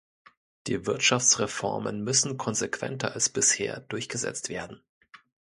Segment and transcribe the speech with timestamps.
[0.65, 4.81] Die Wirtschaftsreformen müssen konsequenter als bisher durchgesetzt werden.